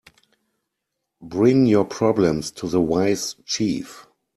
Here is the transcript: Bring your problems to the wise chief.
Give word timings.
Bring 1.21 1.67
your 1.67 1.85
problems 1.85 2.49
to 2.53 2.67
the 2.67 2.81
wise 2.81 3.35
chief. 3.45 4.07